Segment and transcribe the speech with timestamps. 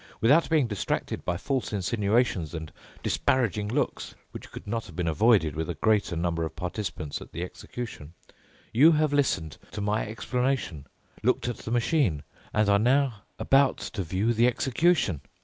[0.19, 5.69] Without being distracted by false insinuations and disparaging looks—which could not have been avoided with
[5.69, 10.87] a greater number of participants at the execution—you have listened to my explanation,
[11.21, 15.21] looked at the machine, and are now about to view the execution.